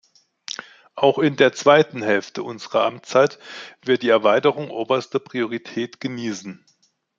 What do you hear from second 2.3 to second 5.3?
unserer Amtszeit wird die Erweiterung oberste